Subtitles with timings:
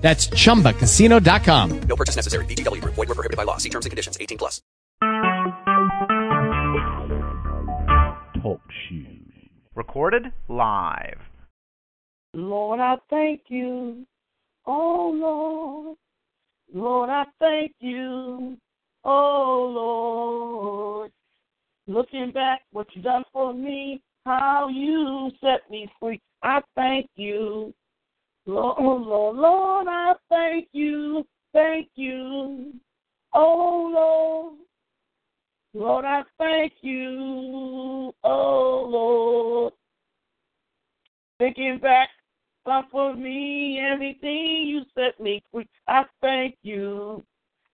[0.00, 1.80] That's chumbacasino.com.
[1.82, 2.44] No purchase necessary.
[2.46, 2.94] VGW Group.
[2.94, 3.58] Void were prohibited by law.
[3.58, 4.18] See terms and conditions.
[4.20, 4.60] 18 plus.
[8.42, 9.32] Talk shoes.
[9.74, 11.20] Recorded live.
[12.32, 14.06] Lord, I thank you.
[14.66, 15.96] Oh, Lord.
[16.72, 18.56] Lord, I thank you.
[19.04, 21.12] Oh, Lord.
[21.86, 26.20] Looking back, what you've done for me, how you set me free.
[26.42, 27.74] I thank you.
[28.46, 31.26] Lord, oh, Lord, Lord, I thank you.
[31.52, 32.72] Thank you.
[33.32, 34.54] Oh, Lord.
[35.74, 38.12] Lord, I thank you.
[38.24, 39.72] Oh, Lord.
[41.38, 42.08] Thinking back,
[42.66, 45.68] God, for me, everything you set me free.
[45.88, 47.22] I thank you.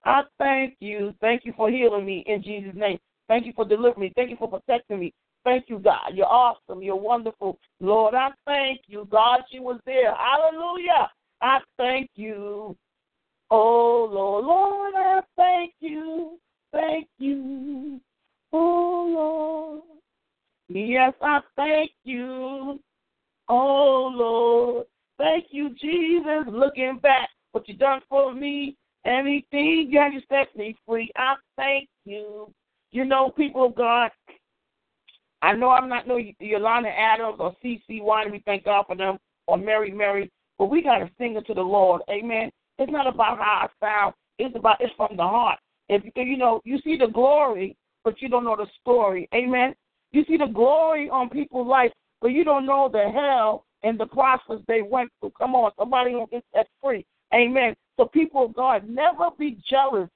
[0.05, 1.15] I thank you.
[1.21, 2.99] Thank you for healing me in Jesus' name.
[3.29, 4.13] Thank you for delivering me.
[4.15, 5.15] Thank you for protecting me.
[5.47, 6.11] Thank you, God.
[6.13, 6.83] You're awesome.
[6.83, 7.57] You're wonderful.
[7.79, 9.07] Lord, I thank you.
[9.09, 10.13] God, she was there.
[10.13, 11.09] Hallelujah.
[11.41, 12.77] I thank you.
[13.53, 16.41] Oh, Lord, Lord, I thank you.
[16.73, 18.01] Thank you.
[18.53, 19.83] Oh, Lord.
[20.69, 22.81] Yes, I thank you.
[23.49, 24.87] Oh, Lord.
[25.17, 26.45] Thank you, Jesus.
[26.49, 31.09] Looking back, what you done for me, anything you have to set me free.
[31.17, 32.53] I thank you.
[32.91, 34.11] You know, people of God,
[35.43, 38.33] I know I'm not no Yolanda Adams or CeCe Winans.
[38.33, 41.55] We thank God for them or Mary Mary, but we got to sing it to
[41.55, 42.03] the Lord.
[42.11, 42.51] Amen.
[42.79, 44.15] It's not about how I sound.
[44.39, 45.59] It's about it's from the heart.
[45.89, 49.29] If you know, you see the glory, but you don't know the story.
[49.35, 49.75] Amen.
[50.13, 54.07] You see the glory on people's life, but you don't know the hell and the
[54.07, 55.33] process they went through.
[55.39, 57.05] Come on, somebody will get set free.
[57.35, 57.75] Amen.
[57.97, 60.09] So people of God, never be jealous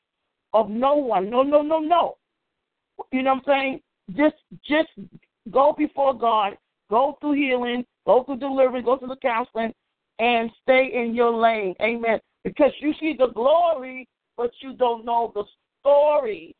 [0.52, 1.30] of no one.
[1.30, 2.16] No, no, no, no.
[3.12, 3.80] You know what I'm saying?
[4.16, 4.88] Just just
[5.50, 6.56] go before God,
[6.90, 9.72] go through healing, go through deliverance, go through the counseling,
[10.18, 11.74] and stay in your lane.
[11.80, 12.20] Amen.
[12.44, 15.44] Because you see the glory, but you don't know the
[15.80, 16.54] story.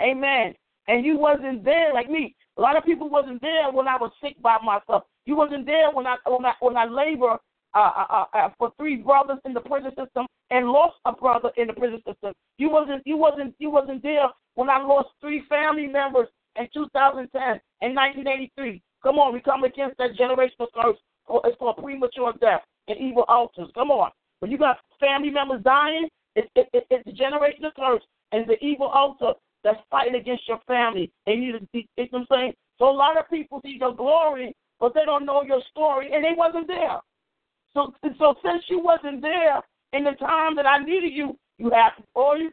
[0.00, 0.54] Amen.
[0.88, 2.34] And you wasn't there like me.
[2.58, 5.04] A lot of people wasn't there when I was sick by myself.
[5.24, 7.38] You wasn't there when I when I when I labor
[7.74, 11.50] uh, uh, uh, uh, for three brothers in the prison system and lost a brother
[11.56, 12.32] in the prison system.
[12.58, 17.42] You wasn't you wasn't you wasn't there when I lost three family members in 2010
[17.80, 18.82] and 1983.
[19.02, 20.98] Come on, we come against that generational curse.
[21.28, 23.70] Oh, it's called premature death and evil altars.
[23.74, 24.10] Come on.
[24.40, 28.02] When you got family members dying, it, it, it, it's a generational curse
[28.32, 29.32] and the evil altar
[29.62, 31.12] that's fighting against your family.
[31.26, 32.52] And you, you know what I'm saying?
[32.78, 36.24] So a lot of people see your glory, but they don't know your story, and
[36.24, 36.98] they wasn't there.
[37.74, 39.60] So, so since you wasn't there
[39.92, 42.50] in the time that I needed you, you have all you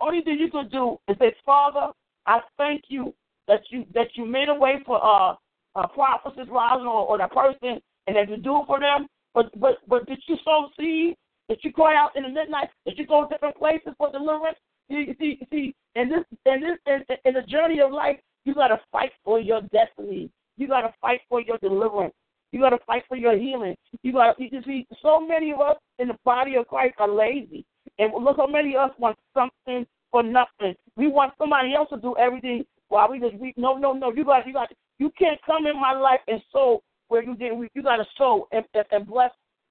[0.00, 1.92] only thing you could do is say, Father,
[2.26, 3.12] I thank you
[3.48, 5.34] that you that you made a way for uh,
[5.74, 9.08] uh prophecies rising or, or that person and that you do it for them.
[9.34, 11.16] But but but did you sow seed?
[11.48, 12.68] Did you cry out in the midnight?
[12.86, 14.58] Did you go to different places for deliverance?
[14.88, 18.80] You see, see, in this in this in, in the journey of life, you gotta
[18.92, 20.30] fight for your destiny.
[20.56, 22.14] You gotta fight for your deliverance.
[22.52, 23.76] You gotta fight for your healing.
[24.02, 27.64] You gotta you see, so many of us in the body of Christ are lazy.
[27.98, 30.74] And look how many of us want something for nothing.
[30.96, 34.12] We want somebody else to do everything while we just we no no no.
[34.12, 37.70] You got you got you can't come in my life and sow where you didn't.
[37.74, 39.30] You got to sow and, and, and bless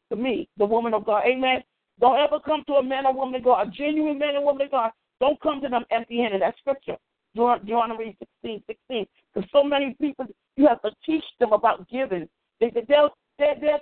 [0.10, 1.24] to me, the woman of God.
[1.28, 1.64] Amen.
[2.00, 4.66] Don't ever come to a man or woman of God, a genuine man or woman
[4.66, 4.92] of God.
[5.20, 6.42] Don't come to them empty handed.
[6.42, 6.98] That's scripture.
[7.36, 9.06] Deuteronomy 16, 16.
[9.34, 12.28] Because so many people, you have to teach them about giving.
[12.60, 13.80] They, they're, they're, they're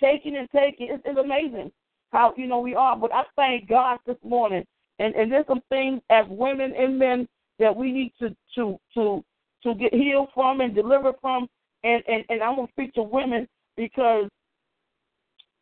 [0.00, 0.88] taking and taking.
[0.90, 1.70] It's, it's amazing
[2.12, 2.96] how, you know, we are.
[2.96, 4.64] But I thank God this morning.
[4.98, 7.28] And, and there's some things as women and men
[7.60, 9.24] that we need to to to
[9.62, 11.48] to get healed from and delivered from.
[11.84, 13.46] And and and I'm gonna speak to women
[13.76, 14.28] because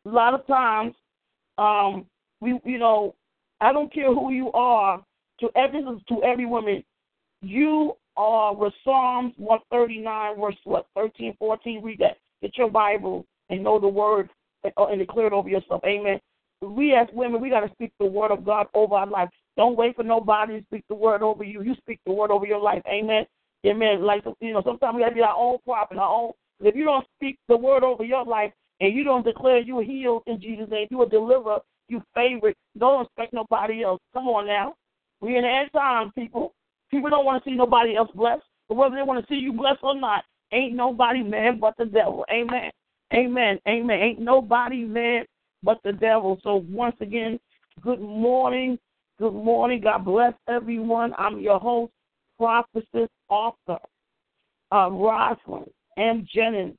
[0.05, 0.95] a lot of times,
[1.57, 2.05] um,
[2.41, 3.15] we you know,
[3.61, 5.03] I don't care who you are.
[5.41, 6.83] To every to every woman,
[7.41, 11.83] you are with Psalms 139 verse what 13, 14.
[11.83, 12.17] Read that.
[12.41, 14.29] Get your Bible and know the word
[14.63, 15.81] and, and declare it over yourself.
[15.85, 16.19] Amen.
[16.61, 19.29] We as women, we got to speak the word of God over our life.
[19.59, 21.61] Don't wait for nobody to speak the word over you.
[21.61, 22.81] You speak the word over your life.
[22.87, 23.25] Amen.
[23.67, 24.01] Amen.
[24.01, 26.31] Like you know, sometimes we gotta be our own prophet, our own.
[26.61, 29.83] If you don't speak the word over your life and you don't declare you are
[29.83, 31.59] healed in Jesus' name, you a deliverer,
[31.89, 32.55] you favorite.
[32.77, 33.99] Don't expect nobody else.
[34.13, 34.75] Come on now.
[35.19, 36.53] We in the end time, people.
[36.89, 39.51] People don't want to see nobody else blessed, but whether they want to see you
[39.51, 40.23] blessed or not,
[40.53, 42.25] ain't nobody man but the devil.
[42.31, 42.71] Amen.
[43.13, 43.59] Amen.
[43.67, 43.99] Amen.
[43.99, 45.25] Ain't nobody man
[45.63, 46.39] but the devil.
[46.43, 47.41] So once again,
[47.81, 48.79] good morning.
[49.19, 49.81] Good morning.
[49.81, 51.13] God bless everyone.
[51.17, 51.91] I'm your host,
[52.37, 53.77] prophetess, author,
[54.71, 56.25] uh, Rosalind M.
[56.33, 56.77] Jennings,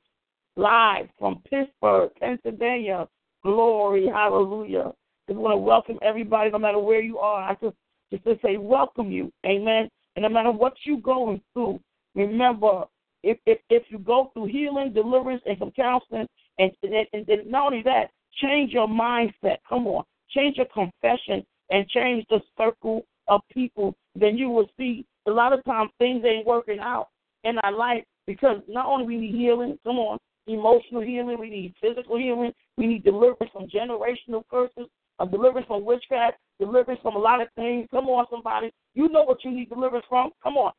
[0.57, 3.07] live from Pittsburgh, Pennsylvania.
[3.43, 4.93] Glory, hallelujah.
[5.29, 7.43] Just want to welcome everybody, no matter where you are.
[7.43, 7.77] I just
[8.11, 9.91] just to say welcome you, amen.
[10.17, 11.79] And no matter what you're going through,
[12.15, 12.85] remember
[13.23, 16.27] if if if you go through healing, deliverance, and some counseling,
[16.59, 19.59] and and, and, and not only that, change your mindset.
[19.69, 23.95] Come on, change your confession and change the circle of people.
[24.15, 27.09] Then you will see a lot of times things ain't working out
[27.45, 31.75] in our life because not only we need healing, come on, emotional healing, we need
[31.81, 34.89] physical healing, we need deliverance from generational curses,
[35.19, 37.87] a deliverance from witchcraft, deliverance from a lot of things.
[37.91, 38.73] Come on, somebody.
[38.95, 40.31] You know what you need deliverance from.
[40.43, 40.73] Come on.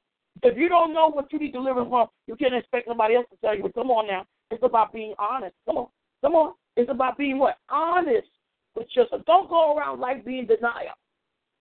[0.44, 3.38] If you don't know what you need deliverance from, you can't expect somebody else to
[3.38, 3.64] tell you.
[3.64, 4.26] But come on now.
[4.50, 5.56] It's about being honest.
[5.66, 5.88] Come on.
[6.22, 6.54] Come on.
[6.76, 7.58] It's about being what?
[7.70, 8.28] Honest
[8.76, 9.22] with yourself.
[9.26, 10.96] Don't go around life being denial.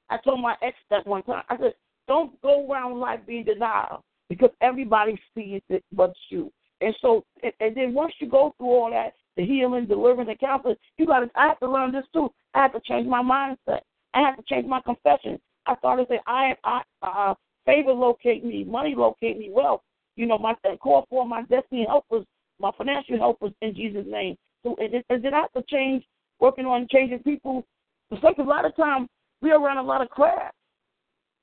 [0.08, 1.44] I told my ex that one time.
[1.48, 1.74] I said,
[2.08, 6.50] don't go around life being denial because everybody sees it but you.
[6.80, 10.38] And so, and, and then once you go through all that, the healing, deliverance, and
[10.38, 11.30] counseling, you got to.
[11.34, 12.30] I have to learn this too.
[12.54, 13.80] I have to change my mindset.
[14.14, 15.38] I have to change my confession.
[15.66, 17.34] I started to say, I, I, uh,
[17.66, 19.82] favor locate me, money locate me, wealth.
[20.16, 22.26] You know, my call for my destiny helpers,
[22.58, 24.36] my financial helpers in Jesus' name.
[24.64, 26.04] So, and, and then I have to change,
[26.40, 27.64] working on changing people.
[28.10, 29.08] Because a lot of times
[29.40, 30.54] we're around a lot of crap.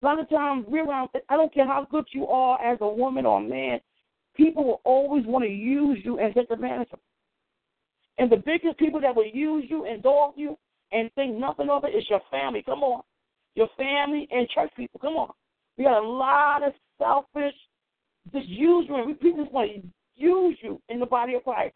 [0.02, 1.10] A lot of times we're around.
[1.30, 3.80] I don't care how good you are as a woman or a man.
[4.36, 8.24] People will always want to use you and take advantage of you.
[8.24, 10.58] And the biggest people that will use you and dog you
[10.92, 12.64] and think nothing of it is your family.
[12.64, 13.02] Come on.
[13.56, 15.00] Your family and church people.
[15.00, 15.32] Come on.
[15.78, 17.56] We got a lot of selfish,
[18.34, 18.84] just you.
[19.22, 19.82] People just want to
[20.16, 21.74] use you in the body of Christ.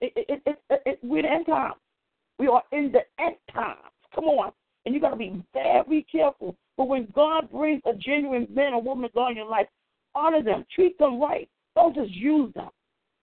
[0.00, 1.72] It, it, it, it, it, we're the end time.
[2.42, 3.78] We are in the end times.
[4.12, 4.50] Come on.
[4.84, 6.56] And you got to be very careful.
[6.76, 9.68] But when God brings a genuine man or woman God in your life,
[10.16, 11.48] honor them, treat them right.
[11.76, 12.70] Don't just use them.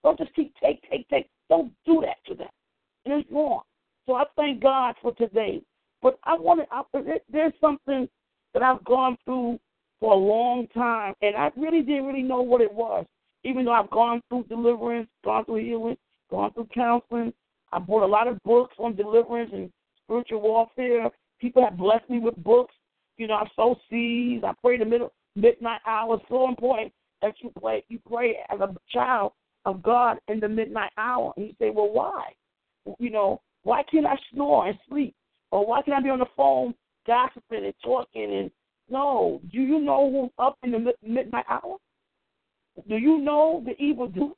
[0.02, 1.28] Don't just keep take, take, take.
[1.50, 2.48] Don't do that to them.
[3.04, 3.60] And it's wrong.
[4.06, 5.60] So I thank God for today.
[6.00, 6.60] But I want
[6.94, 8.08] to, there's something
[8.54, 9.60] that I've gone through
[10.00, 13.04] for a long time, and I really didn't really know what it was.
[13.44, 15.98] Even though I've gone through deliverance, gone through healing,
[16.30, 17.34] gone through counseling,
[17.72, 19.70] I bought a lot of books on deliverance and
[20.04, 21.10] spiritual warfare.
[21.40, 22.74] People have blessed me with books.
[23.16, 24.44] You know, I sow seeds.
[24.44, 26.16] I pray the middle midnight hour.
[26.16, 27.84] It's so important that you pray.
[27.88, 29.32] You pray as a child
[29.66, 31.32] of God in the midnight hour.
[31.36, 32.32] And you say, well, why?
[32.98, 35.14] You know, why can't I snore and sleep?
[35.52, 36.74] Or why can't I be on the phone
[37.06, 38.32] gossiping and talking?
[38.32, 38.50] And
[38.88, 41.76] no, do you know who's up in the midnight hour?
[42.88, 44.34] Do you know the evil doers?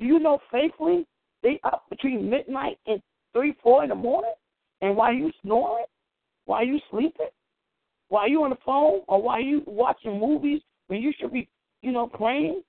[0.00, 1.06] Do you know faithfully
[1.44, 3.00] they up between midnight and
[3.32, 4.34] three, four in the morning?
[4.80, 5.86] And while you snoring,
[6.46, 7.28] while you sleeping,
[8.08, 11.48] while you on the phone, or while you watching movies when you should be,
[11.82, 12.62] you know, praying,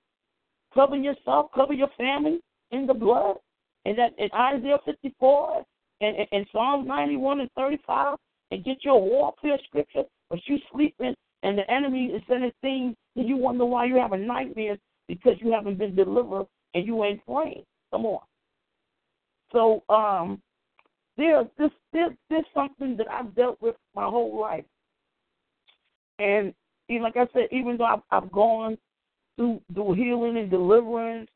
[0.74, 2.40] covering yourself, cover your family
[2.70, 3.36] in the blood.
[3.84, 5.64] And that in Isaiah 54
[6.00, 8.16] and, and, and Psalms 91 and 35,
[8.50, 13.28] and get your warfare scripture, but you sleeping and the enemy is sending things, and
[13.28, 17.62] you wonder why you're having nightmares because you haven't been delivered and you ain't praying.
[17.92, 18.20] Come on.
[19.56, 20.42] So um,
[21.16, 24.66] there's this there's, there's something that I've dealt with my whole life,
[26.18, 26.52] and
[26.90, 28.76] even like I said, even though I've, I've gone
[29.36, 31.30] through through healing and deliverance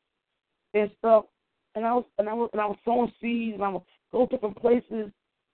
[0.75, 1.25] and stuff,
[1.73, 4.27] and I was and I was and I was sowing seeds and I was go
[4.27, 5.09] different places,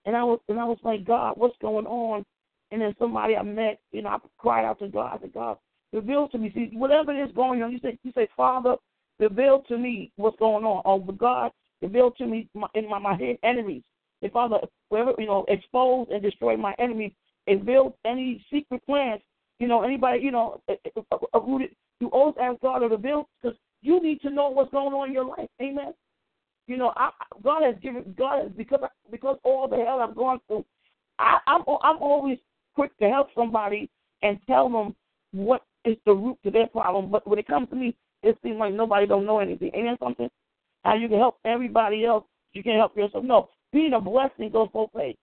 [0.06, 2.26] and I was and I was like, God, what's going on?
[2.72, 5.58] And then somebody I met, you know, I cried out to God, I said, God,
[5.94, 6.52] reveal to me.
[6.54, 8.76] See, whatever is going on, you say, you say, Father,
[9.20, 10.82] reveal to me what's going on.
[10.84, 13.84] Oh, but God, reveal to me my, in my, my enemies.
[14.22, 14.58] And Father,
[14.90, 17.12] wherever, you know, expose and destroy my enemies,
[17.48, 19.22] and build any secret plans,
[19.60, 20.62] you know, anybody, you know,
[21.34, 21.70] rooted,
[22.00, 25.14] you always ask God to reveal because you need to know what's going on in
[25.14, 25.50] your life.
[25.62, 25.94] Amen.
[26.68, 27.10] You know, I,
[27.44, 30.66] God has given God has because I, because all the hell I've gone through.
[31.18, 32.38] I, I'm I'm always
[32.76, 33.90] quick to help somebody
[34.22, 34.96] and tell them
[35.32, 37.10] what is the root to their problem.
[37.10, 39.72] But when it comes to me, it seems like nobody don't know anything.
[39.74, 40.30] That something?
[40.88, 43.26] How you can help everybody else, you can't help yourself.
[43.26, 45.18] No, being a blessing goes both ways.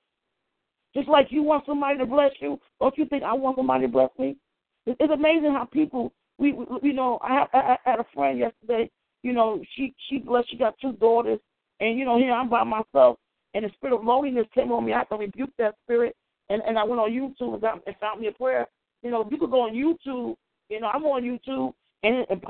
[0.94, 3.88] Just like you want somebody to bless you, don't you think I want somebody to
[3.88, 4.36] bless me?
[4.84, 8.38] It's, it's amazing how people we, we you know I, I, I had a friend
[8.38, 8.90] yesterday.
[9.22, 10.50] You know she she blessed.
[10.50, 11.40] She got two daughters,
[11.80, 13.16] and you know here I'm by myself,
[13.54, 14.92] and the spirit of loneliness came on me.
[14.92, 16.14] I had to rebuke that spirit
[16.50, 18.66] and and I went on YouTube and, got, and found me a prayer.
[19.02, 20.36] You know, you could go on YouTube.
[20.68, 22.42] You know, I'm on YouTube, and, and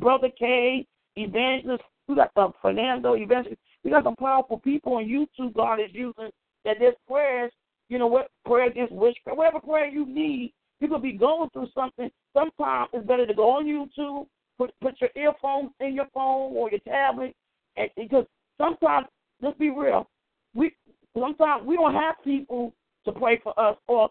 [0.00, 3.60] Brother K, Evangelist, we got some Fernando, Evangelist.
[3.84, 5.54] We got some powerful people on YouTube.
[5.54, 6.30] God is using
[6.64, 6.76] that.
[6.78, 7.52] There's prayers.
[7.88, 8.30] You know what?
[8.44, 10.52] Prayer against witchcraft, whatever prayer you need.
[10.80, 12.10] You could be going through something.
[12.32, 14.26] Sometimes it's better to go on YouTube,
[14.58, 17.34] put put your earphones in your phone or your tablet,
[17.76, 18.26] and because
[18.58, 19.06] sometimes,
[19.40, 20.08] let's be real,
[20.54, 20.72] we
[21.16, 24.10] sometimes we don't have people to pray for us, or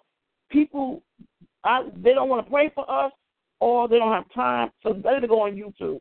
[0.49, 1.03] people
[1.63, 3.11] I, they don't want to pray for us,
[3.59, 4.71] or they don't have time.
[4.81, 5.99] So it's better to go on YouTube.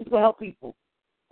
[0.00, 0.74] It's gonna help people.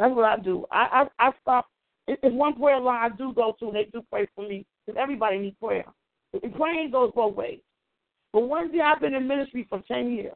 [0.01, 0.65] That's what I do.
[0.73, 1.67] I I, I stop.
[2.09, 4.99] It's one prayer line I do go to, and they do pray for me because
[5.01, 5.85] everybody needs prayer.
[6.43, 7.61] And praying goes both ways.
[8.33, 10.35] But one thing I've been in ministry for ten years,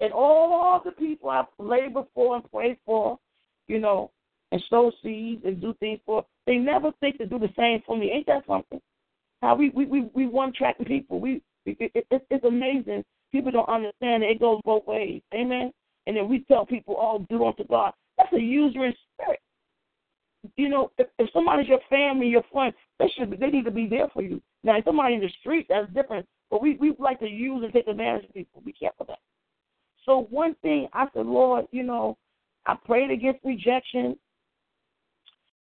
[0.00, 3.18] and all the people I've labored for and prayed for,
[3.66, 4.12] you know,
[4.52, 7.96] and sow seeds and do things for, they never think to do the same for
[7.98, 8.12] me.
[8.12, 8.80] Ain't that something?
[9.42, 11.18] How we we we, we one track people.
[11.18, 13.04] We it, it, it's amazing.
[13.32, 14.30] People don't understand it.
[14.30, 15.20] It goes both ways.
[15.34, 15.72] Amen.
[16.06, 17.92] And then we tell people, "Oh, do unto God."
[18.22, 19.40] That's a usury spirit.
[20.56, 23.70] You know, if, if somebody's your family, your friend, they should be, they need to
[23.70, 24.40] be there for you.
[24.64, 26.26] Now, if somebody in the street, that's different.
[26.50, 28.60] But we we like to use and take advantage of people.
[28.64, 29.18] Be careful that.
[30.04, 32.18] So one thing I said, Lord, you know,
[32.66, 34.16] I prayed against rejection.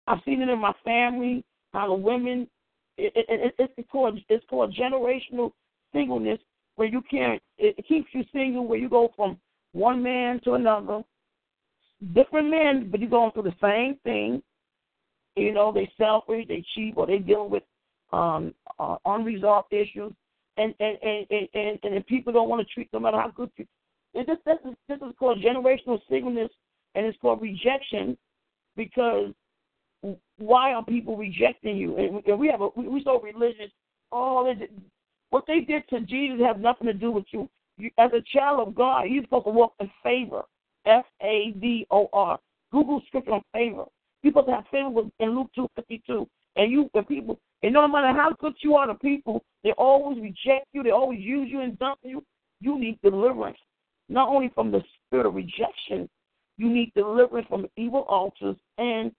[0.08, 1.44] I've seen it in my family
[1.74, 2.48] how the women
[2.98, 5.52] it, it, it, it's called it's called generational
[5.94, 6.40] singleness
[6.76, 9.38] where you can't it keeps you single where you go from
[9.74, 11.04] one man to another
[12.14, 14.42] different men but you're going through the same thing
[15.36, 17.64] you know they selfish they cheat or they dealing with
[18.14, 20.14] um uh, unresolved issues
[20.58, 23.50] and and and and and, and people don't want to treat no matter how good
[23.58, 23.66] you
[24.14, 26.52] it, this this is this is called generational singleness
[26.96, 28.18] and it's called rejection
[28.76, 29.34] because
[30.38, 31.98] why are people rejecting you?
[31.98, 33.72] And we have a we so religious.
[34.12, 34.54] Oh,
[35.30, 37.50] what they did to Jesus have nothing to do with you.
[37.78, 40.44] you as a child of God, you're supposed to walk in favor.
[40.86, 42.40] F A V O R.
[42.72, 43.86] Google scripture on favor.
[44.24, 46.28] You're have favor in Luke two fifty two.
[46.58, 50.20] And you, the people, and no matter how good you are to people, they always
[50.20, 50.84] reject you.
[50.84, 52.24] They always use you and dump you.
[52.62, 53.58] You need deliverance,
[54.08, 56.10] not only from the spirit of rejection.
[56.58, 59.12] You need deliverance from evil altars and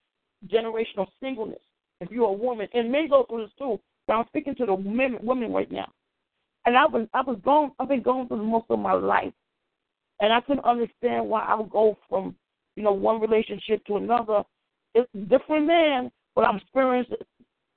[0.49, 1.61] generational singleness.
[2.01, 3.79] If you're a woman, and men go through this too.
[4.07, 5.91] But I'm speaking to the women, women right now.
[6.65, 9.33] And I was I was going I've been going through most of my life,
[10.21, 12.35] and I couldn't understand why I would go from
[12.77, 14.43] you know one relationship to another.
[14.95, 17.17] It's different men, but I'm experiencing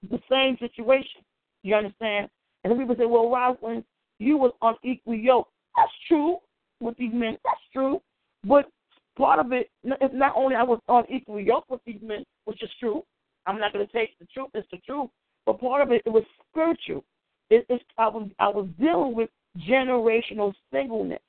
[0.10, 1.22] the same situation.
[1.64, 2.30] You understand?
[2.64, 3.84] And then people say, well, Rosalind,
[4.20, 5.52] you was unequally yoked.
[5.76, 6.38] That's true
[6.80, 7.38] with these men.
[7.44, 8.02] That's true.
[8.46, 8.70] But
[9.18, 12.70] part of it is not only I was unequally yoked with these men, which is
[12.80, 13.04] true.
[13.46, 15.10] I'm not going to take the truth; it's the truth.
[15.46, 17.04] But part of it, it was spiritual.
[17.50, 17.66] It,
[17.98, 19.30] I was I was dealing with
[19.68, 21.20] generational singleness.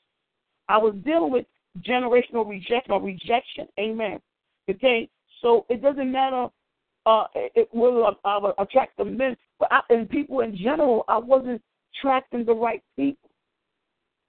[0.71, 1.47] I was dealing with
[1.81, 3.67] generational rejection or rejection.
[3.79, 4.21] Amen.
[4.71, 5.09] Okay,
[5.43, 6.47] so it doesn't matter
[7.07, 11.05] uh, it, whether I, would attract the men, but I, and people in general.
[11.09, 11.61] I wasn't
[11.93, 13.31] attracting the right people.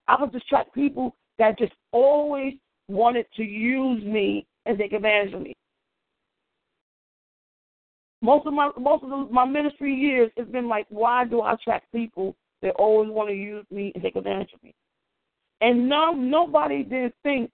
[0.08, 2.54] I was just attract people that just always
[2.88, 5.54] wanted to use me and take advantage of me.
[8.24, 11.54] Most of my most of the, my ministry years has been like, why do I
[11.54, 14.74] attract people that always want to use me and take advantage of me?
[15.62, 17.52] And no, nobody did think,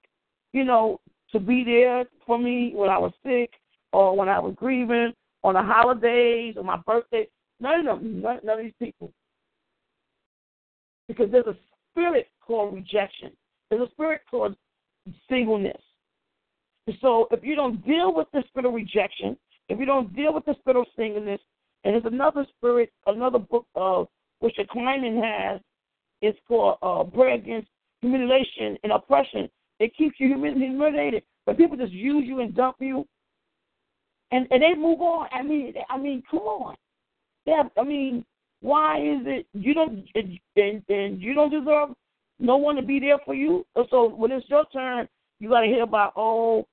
[0.54, 1.00] you know,
[1.32, 3.52] to be there for me when I was sick
[3.92, 7.28] or when I was grieving on the holidays or my birthday.
[7.60, 9.12] None of them, none, none of these people.
[11.08, 11.58] Because there's a
[11.92, 13.32] spirit called rejection.
[13.70, 14.56] There's a spirit called
[15.30, 15.82] singleness.
[17.02, 19.38] So if you don't deal with the spirit of rejection,
[19.68, 21.42] if you don't deal with the spirit of singleness,
[21.84, 24.08] and there's another spirit, another book of
[24.40, 25.60] which the Kleinman has,
[26.22, 27.68] it's called uh, Prayer Against
[28.02, 29.50] Humiliation and Oppression.
[29.80, 33.08] It keeps you humiliated, but people just use you and dump you,
[34.32, 35.28] and and they move on.
[35.32, 36.76] I mean, I mean, come on.
[37.46, 38.26] They have, I mean,
[38.62, 41.90] why is it you don't and, and you don't deserve
[42.40, 43.66] no one to be there for you.
[43.90, 45.08] So when it's your turn,
[45.40, 46.68] you got to hear about oh,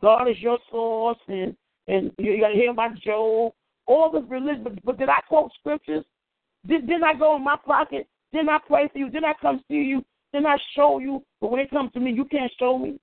[0.00, 1.56] God is your source, and
[1.88, 3.52] and you got to hear about Job.
[3.86, 6.04] All this religion, but, but did I quote scriptures?
[6.66, 8.06] Did didn't I go in my pocket?
[8.32, 9.10] Didn't I pray for you?
[9.10, 10.04] Didn't I come see you?
[10.32, 11.24] Didn't I show you?
[11.40, 12.98] But when it comes to me, you can't show me.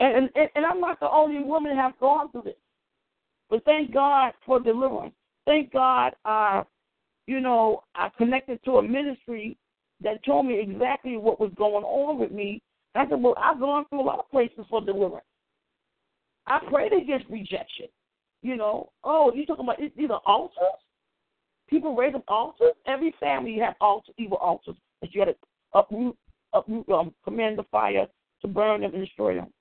[0.00, 2.54] And and, and I'm not the only woman that have gone through this.
[3.50, 5.14] But thank God for deliverance.
[5.46, 6.62] Thank God, uh,
[7.26, 9.56] you know, I connected to a ministry
[10.02, 12.62] that told me exactly what was going on with me.
[12.94, 15.24] I said, Well, I've gone through a lot of places for deliverance.
[16.46, 17.86] I prayed against rejection.
[18.42, 20.78] You know, oh, you talking about these are altars?
[21.68, 22.72] people raise up altars.
[22.86, 25.36] Every family you have altars, evil altars that you got to
[25.74, 26.16] uproot,
[26.52, 28.06] uproot, um, command the fire
[28.42, 29.52] to burn them and destroy them.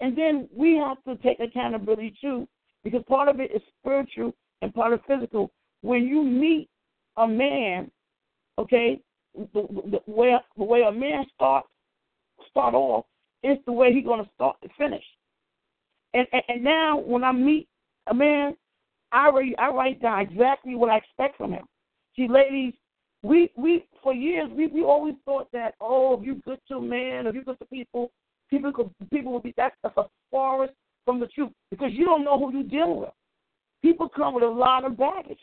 [0.00, 2.46] And then we have to take accountability too,
[2.84, 5.50] because part of it is spiritual and part of physical.
[5.82, 6.68] When you meet
[7.16, 7.90] a man,
[8.58, 9.00] okay,
[9.34, 11.68] the, the, way the way a man starts
[12.50, 13.04] start off
[13.42, 15.04] is the way he's going to start to finish.
[16.14, 17.68] And, and and now when I meet
[18.06, 18.56] a man,
[19.12, 21.64] I write I write down exactly what I expect from him.
[22.16, 22.74] See, ladies,
[23.26, 27.26] we we for years we we always thought that oh, if you good to man,
[27.26, 28.10] if you good to people,
[28.48, 32.38] people could people will be that's, a forest from the truth because you don't know
[32.38, 33.10] who you're dealing with.
[33.82, 35.38] People come with a lot of baggage.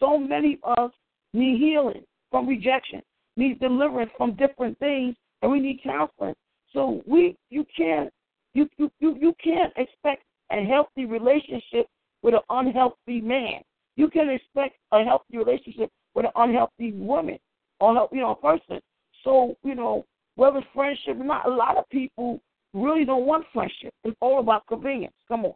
[0.00, 0.90] So many of us
[1.32, 3.02] need healing from rejection,
[3.36, 6.34] need deliverance from different things, and we need counseling.
[6.72, 8.10] So we you can't
[8.54, 11.86] you you you, you can't expect a healthy relationship
[12.22, 13.60] with an unhealthy man.
[13.96, 17.38] You can expect a healthy relationship with an unhealthy woman,
[17.78, 18.80] or you know, person.
[19.22, 22.40] So you know, whether it's friendship or not, a lot of people
[22.74, 23.94] really don't want friendship.
[24.02, 25.14] It's all about convenience.
[25.28, 25.54] Come on,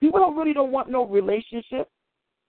[0.00, 1.88] people don't really don't want no relationship.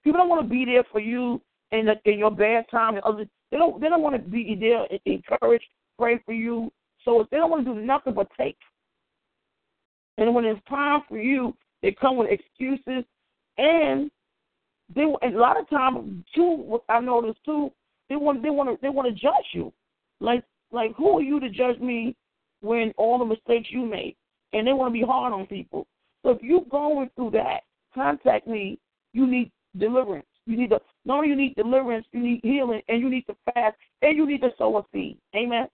[0.04, 1.42] People don't want to be there for you
[1.72, 3.26] in the, in your bad time and other.
[3.50, 5.64] They don't they don't want to be there, encourage,
[5.98, 6.72] pray for you.
[7.04, 8.58] So they don't want to do nothing but take.
[10.20, 13.04] And when it's time for you, they come with excuses,
[13.58, 14.12] and
[14.96, 16.80] they a lot of times too.
[16.90, 17.72] I noticed too.
[18.10, 19.72] They want they want to they want to judge you,
[20.20, 22.16] like like who are you to judge me
[22.62, 24.16] when all the mistakes you made?
[24.54, 25.88] And they want to be hard on people.
[26.24, 27.62] So if you're going through that,
[27.94, 28.80] contact me.
[29.14, 30.26] You need deliverance.
[30.46, 33.36] You need to not only you need deliverance, you need healing, and you need to
[33.54, 35.18] fast, and you need to sow a seed.
[35.36, 35.68] Amen.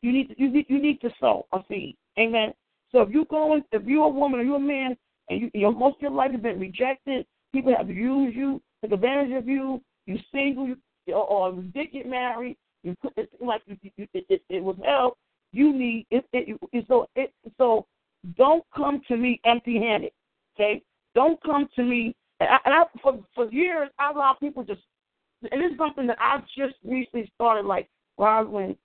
[0.00, 1.96] You need to, you need you need to sow a seed.
[2.18, 2.52] Amen.
[2.90, 4.96] So if you're going, if you're a woman or you're a man,
[5.28, 8.92] and you, your most of your life has been rejected, people have used you, took
[8.92, 10.76] advantage of you, you single, you,
[11.08, 14.62] or, or you did get married, you put it like you, you, it, it, it
[14.62, 15.16] was hell.
[15.52, 16.84] You need it, it, it.
[16.88, 17.86] So it so
[18.38, 20.12] don't come to me empty-handed.
[20.56, 20.82] Okay,
[21.14, 22.16] don't come to me.
[22.40, 24.80] And I, and I for for years I allow people just,
[25.42, 27.66] and it's something that I just recently started.
[27.66, 28.76] Like, Rosalind,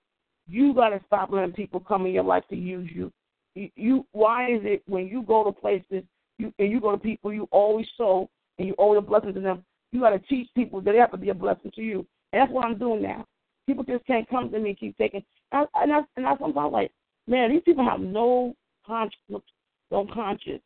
[0.46, 3.10] you got to stop letting people come in your life to use you.
[3.54, 3.70] you.
[3.74, 6.04] You why is it when you go to places
[6.38, 9.40] you and you go to people you always sow and you owe the blessing to
[9.40, 12.06] them, you got to teach people that they have to be a blessing to you.
[12.32, 13.24] And that's what I'm doing now.
[13.66, 15.22] People just can't come to me and keep taking.
[15.52, 16.90] And I, and I, and I sometimes like,
[17.26, 18.54] man, these people have no
[18.86, 19.44] conscience,
[19.90, 20.62] no conscience.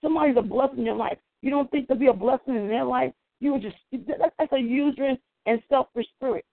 [0.00, 1.18] Somebody's a blessing in your life.
[1.42, 3.12] You don't think to be a blessing in their life.
[3.40, 3.76] You would just
[4.38, 6.44] that's a usury and selfish spirit.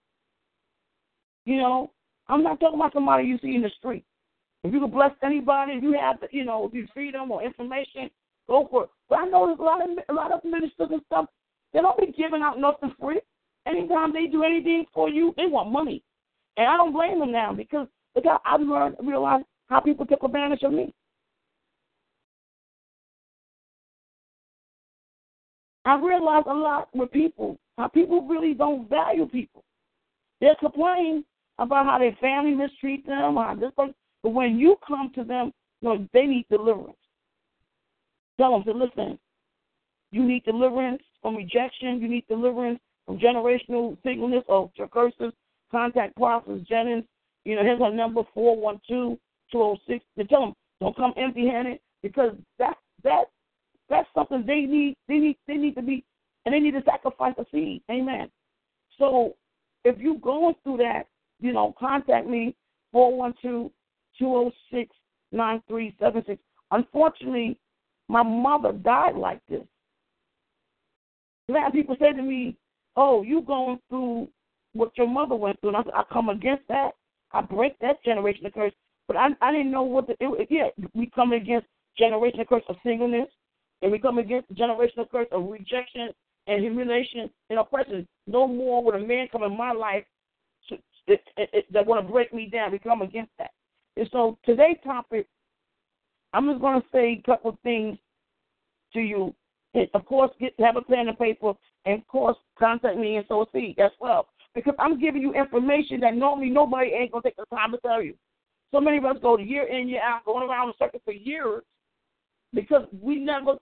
[1.45, 1.91] You know,
[2.28, 4.04] I'm not talking about somebody you see in the street.
[4.63, 8.10] If you can bless anybody, if you have, you know, if you them or information,
[8.49, 8.89] Go for it.
[9.10, 11.26] But I know there's a lot of a lot of ministers and stuff.
[11.74, 13.19] They don't be giving out nothing free.
[13.67, 16.04] Anytime they do anything for you, they want money,
[16.58, 20.24] and I don't blame them now because look how I've learned realized how people took
[20.24, 20.93] advantage of me.
[25.86, 29.63] I realized a lot with people how people really don't value people.
[30.41, 31.24] They complain
[31.58, 35.89] about how their family mistreat them, or this, but when you come to them, you
[35.89, 36.98] know, they need deliverance.
[38.39, 39.19] Tell them to listen.
[40.12, 41.99] You need deliverance from rejection.
[41.99, 45.34] You need deliverance from generational singleness or curses.
[45.71, 47.04] Contact Prophet Jennings.
[47.43, 49.17] You know, here's our number 412
[49.52, 50.06] 206.
[50.17, 53.25] To tell them don't come empty-handed because that that
[53.89, 54.95] that's something they need.
[55.10, 56.06] They need they need to be
[56.45, 57.82] and they need to sacrifice a seed.
[57.91, 58.30] Amen.
[58.97, 59.36] So
[59.84, 61.08] if you're going through that,
[61.41, 62.56] you know, contact me
[62.93, 63.69] 412
[64.17, 64.95] 206
[65.34, 66.41] 9376.
[66.71, 67.60] Unfortunately,
[68.10, 69.63] my mother died like this.
[71.48, 72.58] A lot of people say to me,
[72.95, 74.28] "Oh, you going through
[74.74, 76.91] what your mother went through?" And I, said, I come against that.
[77.32, 78.74] I break that generation curse.
[79.08, 80.69] But I, I didn't know what the it, yeah.
[80.93, 81.67] We come against
[82.00, 83.30] generational curse of singleness,
[83.82, 86.10] and we come against generational curse of rejection
[86.48, 88.08] and humiliation and oppression.
[88.28, 90.04] No more would a man come in my life
[90.69, 92.72] to, it, it, that want to break me down.
[92.72, 93.52] We come against that.
[93.98, 95.28] And so today's topic
[96.34, 97.98] I'm just going to say a couple of things
[98.94, 99.34] to you.
[99.74, 101.54] And of course, get have a pen and paper,
[101.86, 104.28] and of course, contact me and so see as well.
[104.56, 108.02] Because I'm giving you information that normally nobody ain't gonna take the time to tell
[108.02, 108.15] you.
[108.72, 111.62] So many of us go year in, year out, going around the circle for years
[112.54, 113.56] because we never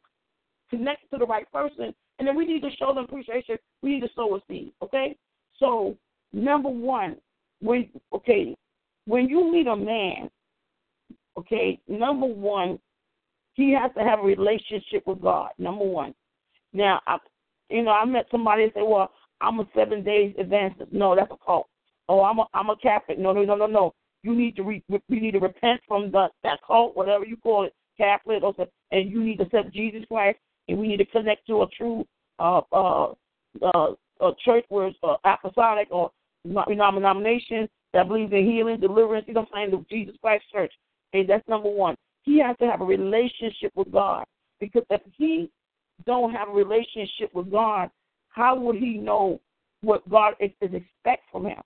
[0.70, 3.58] connect to the right person, and then we need to show them appreciation.
[3.82, 4.72] We need to sow a seed.
[4.82, 5.18] Okay,
[5.60, 5.98] so
[6.32, 7.18] number one,
[7.62, 8.56] when okay,
[9.06, 10.30] when you meet a man
[11.38, 12.80] Okay, number one,
[13.54, 15.50] he has to have a relationship with God.
[15.58, 16.13] Number one.
[16.73, 17.17] Now, I,
[17.69, 20.91] you know, I met somebody and said, "Well, I'm a seven days Adventist.
[20.91, 21.67] No, that's a cult.
[22.10, 23.19] Oh, I'm a I'm a Catholic.
[23.19, 23.93] No, no, no, no, no.
[24.23, 27.65] You need to re, you need to repent from the, that cult, whatever you call
[27.65, 28.54] it, Catholic, or
[28.91, 32.06] and you need to accept Jesus Christ, and we need to connect to a true
[32.39, 33.13] uh uh
[33.62, 36.12] uh, a church where it's uh, apostolic or
[36.43, 39.26] denomination that believes in healing, deliverance.
[39.28, 39.86] You know what I'm saying?
[39.89, 40.73] The Jesus Christ Church.
[41.13, 41.96] Okay, that's number one.
[42.24, 44.26] He has to have a relationship with God
[44.60, 45.50] because if he
[46.06, 47.89] don't have a relationship with God,
[48.30, 49.39] how would he know
[49.82, 51.62] what God is, is expect from him?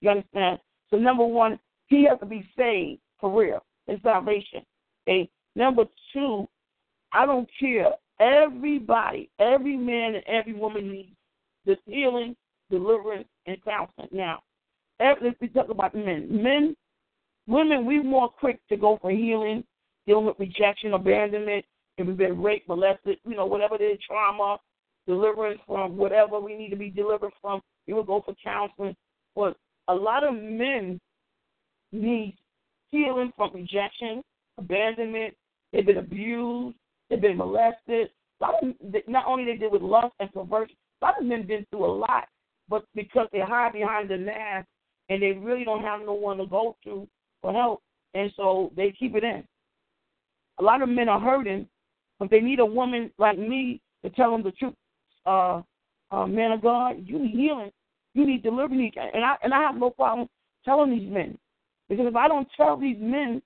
[0.00, 0.58] You understand?
[0.90, 4.62] So number one, he has to be saved for real in salvation.
[5.06, 5.28] Okay.
[5.54, 6.48] Number two,
[7.12, 7.92] I don't care.
[8.20, 11.16] Everybody, every man and every woman needs
[11.64, 12.36] this healing,
[12.70, 14.08] deliverance, and counseling.
[14.12, 14.40] Now,
[14.98, 16.76] if we talk about men, men,
[17.46, 19.64] women, we're more quick to go for healing,
[20.06, 21.64] dealing with rejection, abandonment,
[21.98, 24.58] if we've been raped, molested, you know, whatever it is, trauma,
[25.06, 28.94] deliverance from whatever we need to be delivered from, we will go for counseling.
[29.34, 29.56] But
[29.88, 31.00] a lot of men
[31.92, 32.36] need
[32.90, 34.22] healing from rejection,
[34.58, 35.34] abandonment.
[35.72, 36.76] They've been abused.
[37.08, 38.10] They've been molested.
[38.40, 38.74] A lot of,
[39.08, 41.94] not only they deal with lust and perversion, a lot of men been through a
[41.96, 42.28] lot,
[42.68, 44.66] but because they hide behind the mask
[45.08, 47.08] and they really don't have no one to go to
[47.46, 47.80] for help,
[48.14, 49.44] and so they keep it in.
[50.58, 51.68] A lot of men are hurting,
[52.18, 54.74] but they need a woman like me to tell them the truth.
[55.24, 55.62] Uh,
[56.10, 57.70] uh, man of God, you need healing,
[58.14, 60.28] you need deliverance, and I and I have no problem
[60.64, 61.38] telling these men
[61.88, 63.40] because if I don't tell these men,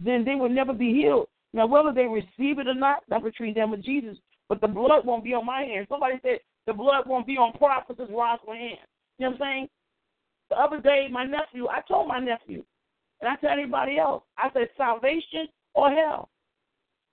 [0.00, 1.26] then they will never be healed.
[1.52, 4.16] Now, whether they receive it or not, that's between them and Jesus.
[4.48, 5.86] But the blood won't be on my hands.
[5.90, 8.88] Somebody said the blood won't be on prophetess Rosalind's hands.
[9.18, 9.68] You know what I'm saying?
[10.48, 12.64] The other day, my nephew, I told my nephew,
[13.20, 16.28] and I tell anybody else, I said salvation or hell.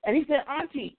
[0.06, 0.98] And he said, Auntie,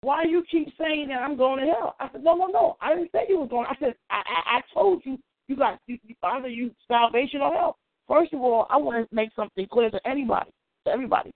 [0.00, 1.96] why you keep saying that I'm going to hell?
[2.00, 2.76] I said, No, no, no.
[2.80, 3.66] I didn't say you was going.
[3.68, 7.78] I said, I, I, I told you you got you, either you salvation or hell.
[8.08, 10.50] First of all, I want to make something clear to anybody,
[10.84, 11.32] to everybody.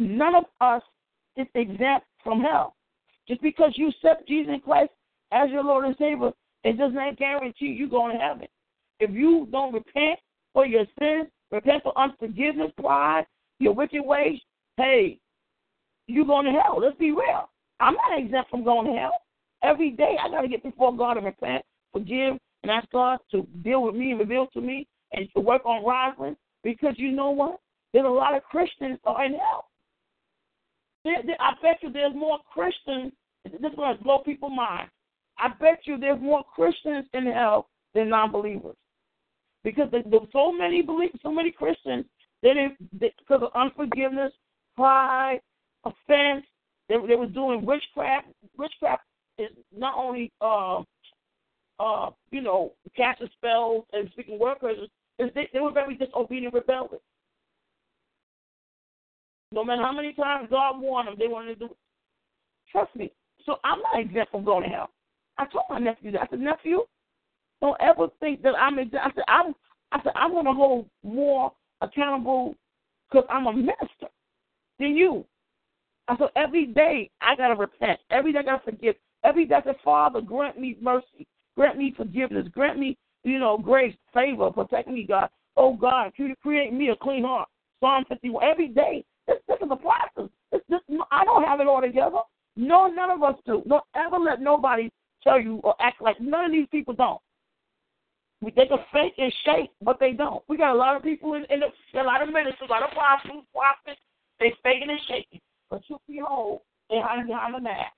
[0.00, 0.82] None of us
[1.36, 2.74] is exempt from hell.
[3.28, 4.90] Just because you accept Jesus Christ
[5.32, 6.30] as your Lord and Savior,
[6.64, 8.48] it does not guarantee you going to heaven.
[8.98, 10.18] If you don't repent
[10.52, 13.26] for your sins, repent for unforgiveness, pride,
[13.58, 14.38] your wicked ways,
[14.76, 15.18] hey,
[16.06, 16.80] you're going to hell.
[16.80, 17.50] Let's be real.
[17.78, 19.14] I'm not exempt from going to hell.
[19.62, 23.46] Every day I got to get before God and repent, forgive, and ask God to
[23.62, 26.36] deal with me and reveal to me and to work on rising.
[26.62, 27.58] Because you know what?
[27.92, 29.66] There's a lot of Christians are in hell.
[31.04, 33.12] There, there, I bet you there's more Christians.
[33.44, 34.88] This is going to blow people's mind.
[35.38, 38.76] I bet you there's more Christians in hell than non-believers,
[39.64, 42.04] because there's so many believe, so many Christians
[42.42, 44.32] they didn't because of unforgiveness,
[44.76, 45.40] pride,
[45.84, 46.44] offense.
[46.88, 48.28] They, they were doing witchcraft.
[48.56, 49.02] Witchcraft
[49.38, 50.82] is not only uh,
[51.78, 54.88] uh, you know casting spells and speaking word curses.
[55.18, 57.02] They, they were very disobedient, rebellious.
[59.52, 61.76] No matter how many times God warned them, they wanted to do it.
[62.72, 63.12] Trust me.
[63.44, 64.90] So I'm not exempt from going to hell.
[65.38, 66.22] I told my nephew that.
[66.22, 66.82] I said, nephew,
[67.60, 69.06] don't ever think that I'm exempt.
[69.06, 69.54] I said, I'm.
[69.92, 72.54] I said, I'm going to hold more accountable
[73.10, 74.06] because I'm a minister
[74.78, 75.24] than you.
[76.06, 77.98] I said, every day I got to repent.
[78.10, 78.94] Every day I got to forgive.
[79.24, 81.26] Every day I said, Father, grant me mercy.
[81.56, 82.46] Grant me forgiveness.
[82.52, 84.50] Grant me, you know, grace, favor.
[84.50, 85.28] Protect me, God.
[85.56, 87.48] Oh, God, create me a clean heart.
[87.80, 88.44] Psalm 51.
[88.44, 90.30] Every day this, this is a process.
[90.52, 92.18] This, this, I don't have it all together.
[92.56, 93.62] No, none of us do.
[93.68, 94.90] Don't ever let nobody
[95.22, 97.20] tell you or act like none of these people don't.
[98.42, 100.42] They can fake and shake, but they don't.
[100.48, 102.82] We got a lot of people in, in the, a lot of ministers, a lot
[102.82, 104.00] of prophets, prophets.
[104.38, 107.92] They faking and shaking, but you behold, they hiding behind the mask.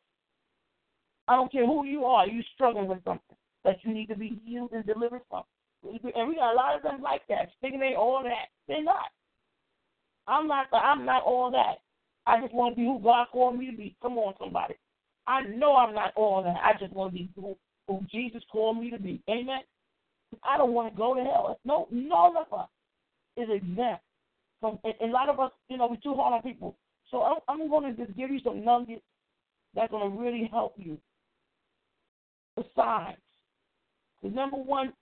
[1.28, 2.26] I don't care who you are.
[2.26, 5.44] You struggling with something that you need to be healed and delivered from.
[5.84, 8.50] And we got a lot of them like that, thinking they all that.
[8.66, 9.10] They're not.
[10.26, 10.66] I'm not.
[10.72, 11.78] I'm not all that.
[12.26, 13.96] I just want to be who God called me to be.
[14.02, 14.74] Come on, somebody.
[15.26, 16.56] I know I'm not all that.
[16.62, 17.56] I just want to be who,
[17.88, 19.22] who Jesus called me to be.
[19.28, 19.60] Amen.
[20.42, 21.58] I don't want to go to hell.
[21.64, 22.68] No, none of us
[23.36, 24.02] is exempt
[24.60, 24.78] from.
[24.84, 26.76] A lot of us, you know, we're too hard on people.
[27.10, 29.02] So I'm, I'm going to just give you some nuggets
[29.74, 30.98] that's going to really help you.
[32.56, 33.18] Besides,
[34.22, 34.92] the number one,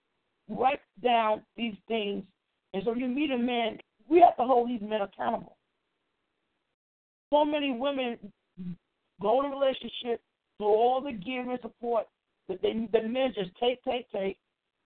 [0.49, 2.25] write down these things,
[2.73, 3.79] and so you meet a man
[4.11, 5.57] we have to hold these men accountable.
[7.33, 8.19] So many women
[9.23, 10.21] go in a relationship
[10.59, 12.07] through all the gear and support
[12.49, 14.37] that they, the men just take, take, take,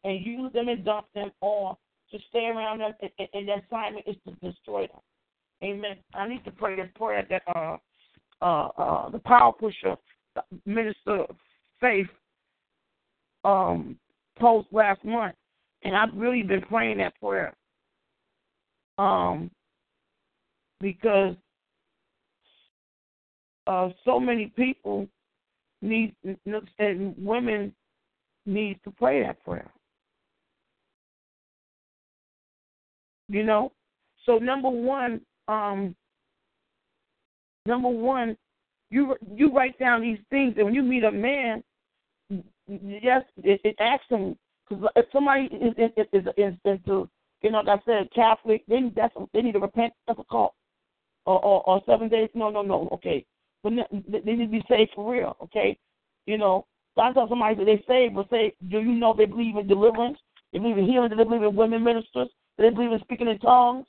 [0.04, 1.76] and use them and dump them or
[2.10, 5.00] to stay around them, and, and, and the assignment is to destroy them.
[5.62, 5.96] Amen.
[6.14, 7.76] I need to pray this prayer that uh,
[8.42, 9.96] uh, uh, the power pusher,
[10.66, 11.24] minister
[11.80, 12.06] faith,
[13.44, 13.98] um
[14.38, 15.34] post last month,
[15.82, 17.54] and I've really been praying that prayer.
[18.98, 19.50] Um,
[20.80, 21.34] because
[23.66, 25.08] uh, so many people
[25.82, 26.14] need
[26.78, 27.74] and women
[28.46, 29.70] need to pray that prayer.
[33.34, 33.72] You know,
[34.26, 35.96] so number one, um,
[37.66, 38.36] number one,
[38.90, 41.64] you you write down these things, and when you meet a man,
[42.68, 47.08] yes, it, it asks him because if somebody is, is, is, is into
[47.42, 49.92] you know, like I said, Catholic, then that's they need to repent.
[50.06, 50.54] That's a cult.
[51.26, 52.28] Or, or, or seven days.
[52.34, 52.88] No, no, no.
[52.92, 53.26] Okay,
[53.64, 55.36] but they need to be saved for real.
[55.42, 55.76] Okay,
[56.26, 59.66] you know, sometimes somebody say they saved, but say, do you know they believe in
[59.66, 60.18] deliverance?
[60.52, 61.10] They believe in healing.
[61.10, 62.28] They believe in women ministers?
[62.56, 63.86] Do they believe in speaking in tongues?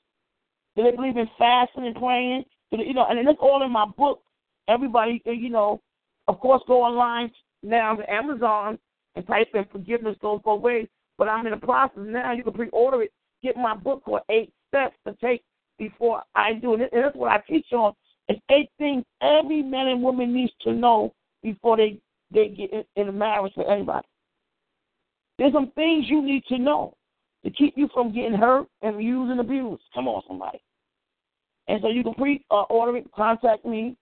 [0.75, 2.43] Do they believe in fasting and praying?
[2.71, 4.21] They, you know, and it's all in my book.
[4.67, 5.81] Everybody, you know,
[6.27, 8.79] of course, go online now to Amazon
[9.15, 10.87] and type in forgiveness goes both ways.
[11.17, 12.33] But I'm in the process now.
[12.33, 13.13] You can pre-order it.
[13.41, 15.43] Get my book called Eight Steps to Take
[15.77, 16.73] Before I Do.
[16.73, 17.93] And that's what I teach on.
[18.27, 21.99] It's eight things every man and woman needs to know before they
[22.31, 24.07] they get in a marriage with anybody.
[25.37, 26.95] There's some things you need to know
[27.45, 29.83] to keep you from getting hurt and used and abused.
[29.93, 30.59] Come on, somebody.
[31.67, 33.05] And so you can pre-order it.
[33.15, 33.95] Contact me.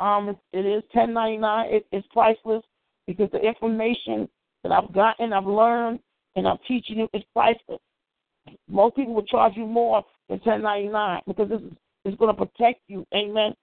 [0.00, 1.68] Um, it is ten ninety nine.
[1.70, 2.62] It, it's priceless
[3.06, 4.28] because the information
[4.62, 6.00] that I've gotten, I've learned,
[6.36, 7.80] and I'm teaching you is priceless.
[8.68, 11.72] Most people will charge you more than ten ninety nine because this is,
[12.06, 13.06] is going to protect you.
[13.14, 13.54] Amen.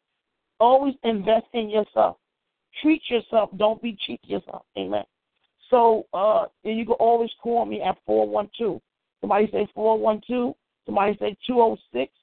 [0.60, 2.18] Always invest in yourself.
[2.84, 3.50] Treat yourself.
[3.58, 4.64] Don't be cheap yourself.
[4.78, 5.04] Amen.
[5.72, 8.80] So uh, you can always call me at four one two.
[9.28, 10.56] Somebody say four one two.
[10.86, 12.14] Somebody say two zero oh six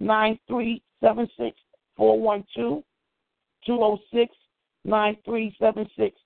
[0.00, 1.54] nine three seven six
[1.98, 2.82] four one two
[3.66, 4.34] two zero oh six
[4.86, 6.16] nine three seven six.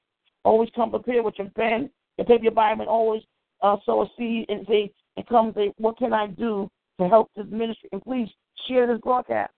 [0.44, 3.22] Always come prepared with your pen, your paper, your Bible, and always
[3.60, 7.32] uh, sow a seed and say and come say, what can I do to help
[7.34, 7.88] this ministry?
[7.90, 8.28] And please
[8.68, 9.50] share this broadcast.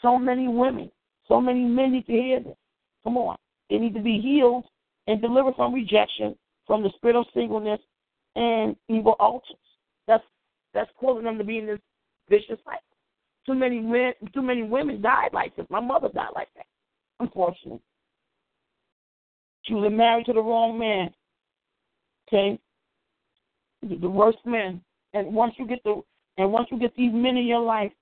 [0.00, 0.92] So many women,
[1.26, 2.54] so many men need to hear this.
[3.02, 3.36] Come on.
[3.68, 4.64] They need to be healed
[5.08, 6.36] and delivered from rejection,
[6.68, 7.80] from the spirit of singleness
[8.36, 9.56] and evil altars.
[10.74, 11.78] That's causing them to be in this
[12.28, 12.80] vicious cycle.
[13.46, 15.66] Too many men, too many women died like this.
[15.70, 16.66] My mother died like that,
[17.20, 17.80] unfortunately.
[19.62, 21.10] She was married to the wrong man.
[22.28, 22.58] Okay,
[23.82, 24.80] the worst men.
[25.12, 26.02] And once you get the
[26.36, 27.92] and once you get these men in your life,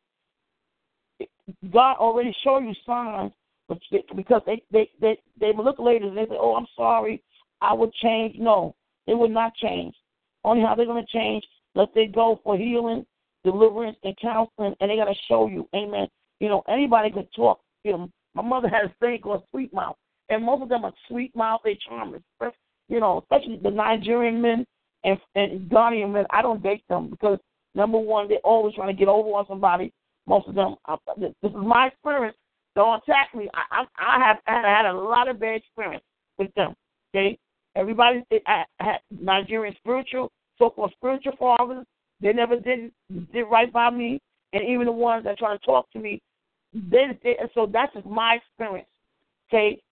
[1.70, 3.32] God already show you signs,
[3.68, 3.78] but
[4.16, 7.22] because they they they they look later and they say, "Oh, I'm sorry,
[7.60, 8.74] I will change." No,
[9.06, 9.94] they will not change.
[10.44, 13.04] Only how they're going to change, let they go for healing,
[13.44, 15.68] deliverance, and counseling, and they got to show you.
[15.74, 16.08] Amen.
[16.40, 17.60] You know, anybody can talk.
[17.84, 19.96] You know, my mother had a thing called sweet mouth,
[20.28, 21.60] and most of them are sweet mouth.
[21.64, 22.22] They charming.
[22.88, 24.66] You know, especially the Nigerian men
[25.04, 26.24] and and Ghanaian men.
[26.30, 27.38] I don't date them because
[27.74, 29.92] number one, they're always trying to get over on somebody.
[30.26, 30.76] Most of them.
[30.86, 32.36] I, this is my experience.
[32.74, 33.48] Don't attack me.
[33.54, 36.04] I, I, I have I had a lot of bad experience
[36.38, 36.74] with them.
[37.14, 37.38] Okay,
[37.76, 38.24] everybody.
[38.46, 40.30] I, I had Nigerian spiritual,
[40.62, 41.84] so-called spiritual fathers.
[42.20, 42.92] They never did
[43.32, 44.20] did right by me,
[44.52, 46.22] and even the ones that try to talk to me,
[46.72, 48.88] they, they so that's just my experience.
[49.48, 49.82] Okay,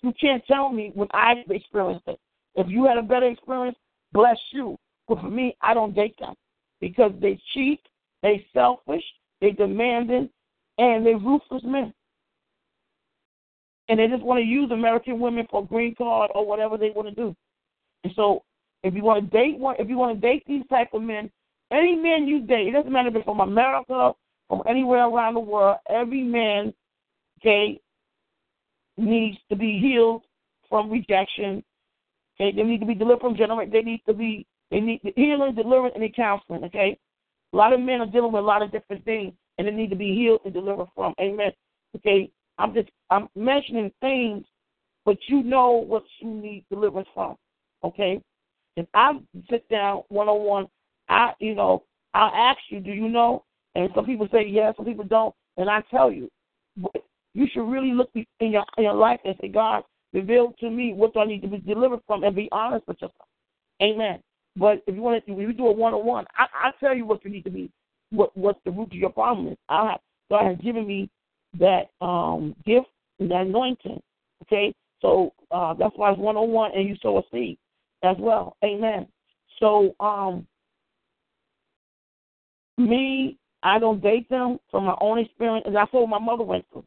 [0.00, 2.20] you can't tell me when I've experienced it.
[2.54, 3.76] If you had a better experience,
[4.12, 4.78] bless you.
[5.08, 6.34] But for me, I don't date them
[6.80, 7.80] because they cheat,
[8.22, 9.02] they selfish,
[9.40, 10.28] they demanding,
[10.78, 11.92] and they ruthless men.
[13.88, 17.08] And they just want to use American women for green card or whatever they want
[17.08, 17.34] to do.
[18.04, 18.44] And so,
[18.82, 21.30] if you want to date one, if you want to date these type of men,
[21.70, 24.12] any man you date, it doesn't matter if it's from America,
[24.48, 26.74] from anywhere around the world, every man,
[27.40, 27.80] okay,
[28.96, 30.22] needs to be healed
[30.68, 31.62] from rejection
[32.40, 33.72] Okay, they need to be delivered from generation.
[33.72, 36.64] They need to be they need healing, deliverance, and counseling.
[36.64, 36.98] Okay,
[37.52, 39.90] a lot of men are dealing with a lot of different things, and they need
[39.90, 41.14] to be healed and delivered from.
[41.20, 41.52] Amen.
[41.96, 44.46] Okay, I'm just I'm mentioning things,
[45.04, 47.36] but you know what you need deliverance from.
[47.84, 48.20] Okay,
[48.76, 49.12] if I
[49.50, 50.66] sit down one on one,
[51.08, 53.44] I you know I'll ask you, do you know?
[53.74, 56.30] And some people say yes, some people don't, and I tell you,
[56.76, 56.92] but
[57.34, 60.92] you should really look in your in your life and say, God, Reveal to me
[60.92, 63.28] what do I need to be delivered from and be honest with yourself.
[63.82, 64.20] Amen.
[64.56, 67.06] But if you want to, if you do a one on one, I tell you
[67.06, 67.70] what you need to be,
[68.10, 69.56] what what's the root of your problem is.
[69.70, 71.08] I have God has given me
[71.58, 74.00] that um gift and that anointing.
[74.42, 77.56] Okay, so uh, that's why it's one on one, and you sow a seed
[78.02, 78.56] as well.
[78.64, 79.06] Amen.
[79.58, 80.46] So um,
[82.78, 86.64] me, I don't date them from my own experience, and that's what my mother went
[86.72, 86.84] through.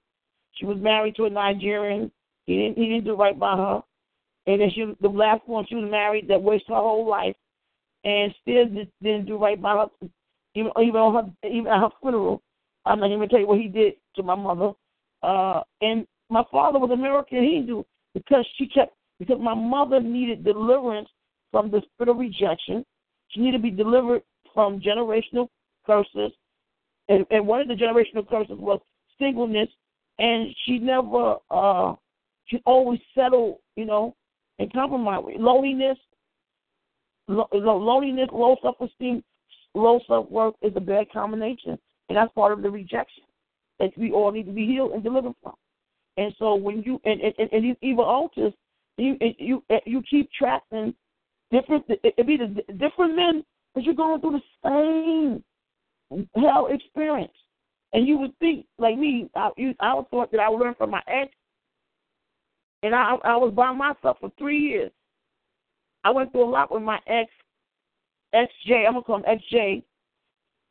[0.53, 2.11] She was married to a Nigerian
[2.45, 3.81] he didn't he didn't do right by her.
[4.47, 7.35] and then she the last one she was married that wasted her whole life,
[8.03, 10.07] and still just didn't do right by her.
[10.53, 12.41] Even even on her even at her funeral,
[12.85, 14.71] I'm not even tell you what he did to my mother.
[15.23, 21.09] Uh, and my father was American Hindu because she kept because my mother needed deliverance
[21.51, 22.85] from the spirit of rejection.
[23.29, 24.21] She needed to be delivered
[24.53, 25.47] from generational
[25.85, 26.31] curses,
[27.09, 28.79] and, and one of the generational curses was
[29.19, 29.69] singleness.
[30.17, 31.93] And she never, uh,
[32.45, 34.15] she always settled, you know,
[34.59, 35.23] and compromise.
[35.37, 35.97] Loneliness,
[37.27, 39.21] lo- loneliness, low self-esteem,
[39.73, 43.23] low self-worth is a bad combination, and that's part of the rejection
[43.79, 45.55] that we all need to be healed and delivered from.
[46.15, 48.53] And so when you and and, and these evil altars,
[48.97, 50.93] you you you keep tracking
[51.51, 51.85] different.
[51.89, 55.43] It be the different men, but you're going through the
[56.11, 57.33] same hell experience.
[57.93, 60.91] And you would think, like me, I, you, I thought that I would learn from
[60.91, 61.31] my ex,
[62.83, 64.91] and I I was by myself for three years.
[66.03, 67.31] I went through a lot with my ex,
[68.33, 68.85] XJ.
[68.85, 69.83] I'm gonna call him XJ,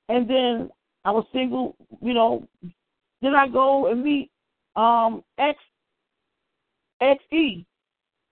[0.09, 0.71] and then
[1.05, 1.77] I was single.
[2.01, 2.47] You know,
[3.23, 4.31] then I go and meet
[4.77, 5.59] um X
[7.03, 7.65] XE.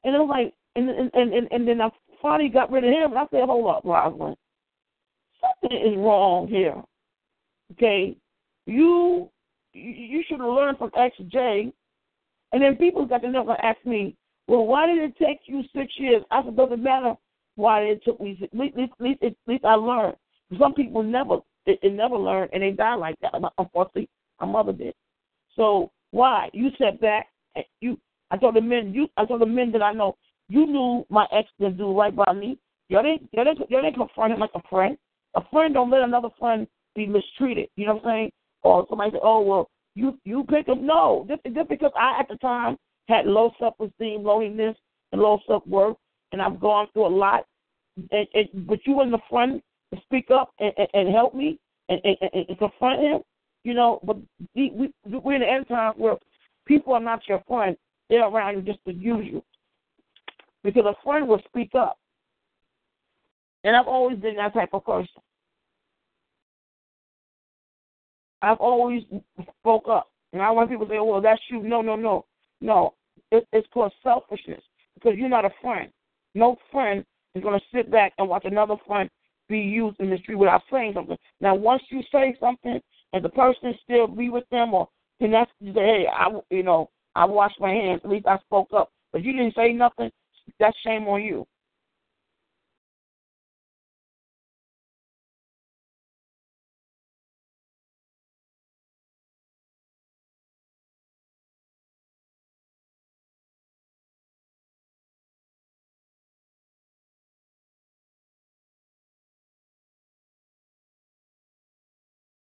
[0.04, 3.10] And it was like and and and, and then I finally got rid of him
[3.10, 4.36] and I said, Hold up, Rosalind.
[5.40, 6.82] Something is wrong here.
[7.72, 8.16] Okay.
[8.66, 9.30] You
[9.72, 11.72] you should have learned from XJ.
[12.52, 15.62] And then people got to know and ask me, Well, why did it take you
[15.74, 16.22] six years?
[16.30, 17.14] I said, Doesn't matter
[17.56, 20.16] why it took me at least, at least, at least I learned.
[20.58, 23.34] Some people never it, it never learn and they die like that.
[23.58, 24.08] Unfortunately,
[24.40, 24.94] my mother did.
[25.56, 26.50] So why?
[26.52, 27.28] You sat back.
[27.80, 27.98] You.
[28.32, 28.92] I told the men.
[28.94, 29.08] You.
[29.16, 30.16] I told the men that I know.
[30.48, 32.58] You knew my ex didn't do right by me.
[32.88, 33.28] You didn't.
[33.32, 33.44] You
[33.82, 33.94] didn't.
[33.94, 34.96] Confront him like a friend.
[35.34, 36.66] A friend don't let another friend
[36.96, 37.68] be mistreated.
[37.76, 38.32] You know what I'm saying?
[38.62, 42.28] Or somebody say, "Oh well, you you pick up." No, just, just because I at
[42.28, 42.76] the time
[43.08, 44.76] had low self esteem, loneliness,
[45.12, 45.96] and low self worth,
[46.32, 47.44] and I've gone through a lot.
[48.10, 49.60] And, and, but you wasn't a friend
[49.92, 51.58] to speak up and, and, and help me
[51.90, 53.20] and, and, and confront him.
[53.64, 54.16] You know, but
[54.56, 56.16] we, we, we're in the end time where
[56.66, 57.76] people are not your friend.
[58.12, 59.42] They're around you just to use you.
[60.62, 61.98] Because a friend will speak up.
[63.64, 65.08] And I've always been that type of person.
[68.42, 69.02] I've always
[69.60, 70.10] spoke up.
[70.34, 71.62] And I want people to say, well, that's you.
[71.62, 72.26] No, no, no.
[72.60, 72.92] No.
[73.30, 75.90] It, it's called selfishness because you're not a friend.
[76.34, 79.08] No friend is going to sit back and watch another friend
[79.48, 81.16] be used in the street without saying something.
[81.40, 82.78] Now, once you say something
[83.14, 84.86] and the person still be with them, or
[85.18, 88.00] then that's say, hey, I you know I washed my hands.
[88.04, 88.90] At least I spoke up.
[89.12, 90.10] But you didn't say nothing.
[90.58, 91.46] That's shame on you.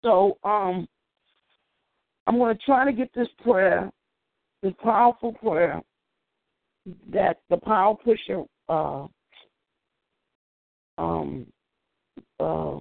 [0.06, 0.88] So um,
[2.28, 3.92] I'm going to try to get this prayer,
[4.66, 5.80] this powerful prayer
[7.14, 9.06] that the power pusher uh,
[10.98, 11.46] um,
[12.40, 12.80] uh,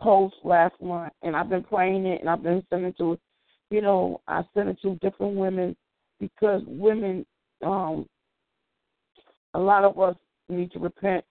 [0.00, 3.18] post last month, and I've been praying it, and I've been sending it to,
[3.70, 5.76] you know, I send it to different women
[6.18, 7.26] because women,
[7.62, 8.06] um,
[9.52, 10.16] a lot of us
[10.48, 11.26] need to repent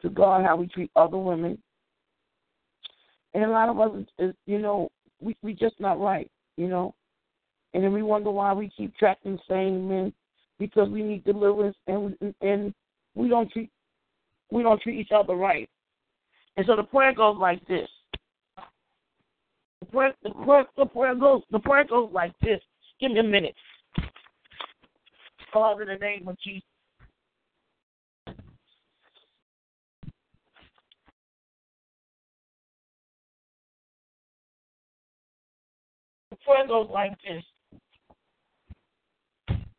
[0.00, 1.58] to God how we treat other women.
[3.34, 6.94] And a lot of us is, you know, we we just not right, you know,
[7.74, 10.12] and then we wonder why we keep tracking same men
[10.58, 12.72] because we need deliverance and and
[13.14, 13.70] we don't treat
[14.50, 15.68] we don't treat each other right,
[16.56, 17.88] and so the prayer goes like this.
[19.80, 22.60] The prayer, the prayer, the prayer goes the prayer goes like this.
[23.00, 23.54] Give me a minute.
[25.52, 26.62] Father, in the name of Jesus.
[36.30, 37.42] The prayer goes like this.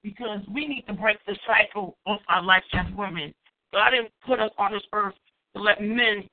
[0.06, 3.34] Because we need to break the cycle of our life as women.
[3.74, 5.16] God didn't put us on this earth
[5.56, 6.30] to let men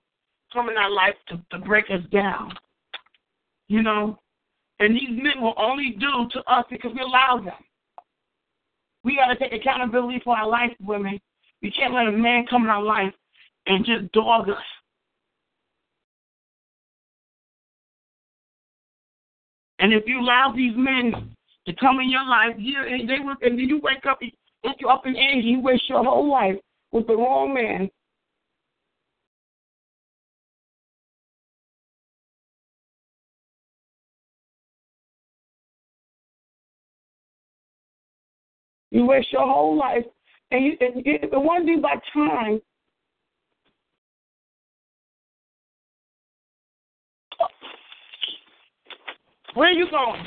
[0.52, 2.52] come in our life to, to break us down.
[3.68, 4.18] You know?
[4.78, 7.54] And these men will only do to us because we allow them.
[9.04, 11.18] We got to take accountability for our life, women.
[11.62, 13.14] We can't let a man come in our life
[13.66, 14.56] and just dog us.
[19.78, 21.34] And if you allow these men
[21.66, 24.88] to come in your life, you and they will, and then you wake up, you
[24.88, 26.56] up in age, you waste your whole life
[26.90, 27.90] with the wrong man.
[38.90, 40.04] You waste your whole life
[40.50, 42.60] And, you, and it, it won't be by time.
[49.54, 50.26] Where are you going?